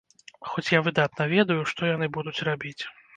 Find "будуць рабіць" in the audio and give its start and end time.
2.17-2.83